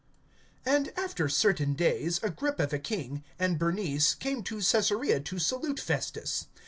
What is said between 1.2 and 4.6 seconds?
certain days, Agrippa the king, and Bernice, came to